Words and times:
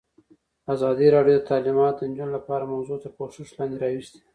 ازادي 0.73 1.07
راډیو 1.15 1.37
د 1.39 1.47
تعلیمات 1.51 1.93
د 1.97 2.01
نجونو 2.09 2.31
لپاره 2.37 2.71
موضوع 2.73 2.97
تر 3.03 3.11
پوښښ 3.17 3.49
لاندې 3.57 3.77
راوستې. 3.83 4.19